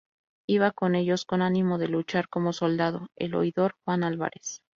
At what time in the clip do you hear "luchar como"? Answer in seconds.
1.87-2.53